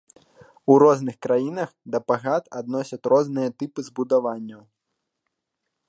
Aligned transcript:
У 0.75 0.77
розных 0.83 1.15
краінах 1.25 1.69
да 1.95 1.99
пагад 2.11 2.43
адносяць 2.61 3.09
розныя 3.15 3.49
тыпы 3.61 3.79
збудаванняў. 3.91 4.61